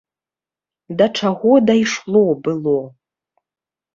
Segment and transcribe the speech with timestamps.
[1.01, 2.75] Да чаго дайшло было.